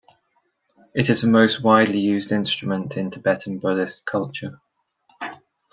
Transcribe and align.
It 0.95 1.11
is 1.11 1.21
the 1.21 1.27
most 1.27 1.61
widely 1.61 1.99
used 1.99 2.31
instrument 2.31 2.97
in 2.97 3.11
Tibetan 3.11 3.59
Buddhist 3.59 4.03
culture. 4.03 4.59